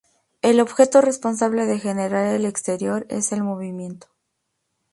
[0.41, 4.07] El objeto responsable de generar el exterior es el "movimiento".